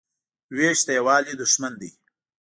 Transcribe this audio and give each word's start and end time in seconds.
وېش 0.55 0.79
د 0.87 0.89
یووالي 0.97 1.33
دښمن 1.41 1.73
دی. 1.81 1.91